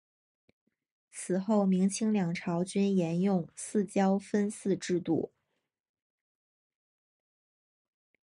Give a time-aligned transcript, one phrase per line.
[1.11, 5.31] 此后明清两朝均沿用四郊分祀制度。